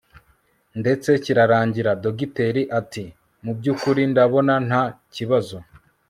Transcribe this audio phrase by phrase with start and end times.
[0.81, 3.03] ndetse kirarangira Dogiteri ati
[3.43, 4.83] mu byukuri ndabona nta
[5.15, 5.57] kibazo